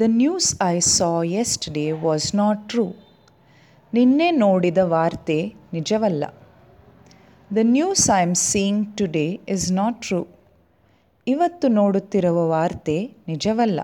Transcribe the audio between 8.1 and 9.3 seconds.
I am seeing today